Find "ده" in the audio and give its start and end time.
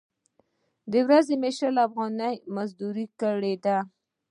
3.65-3.77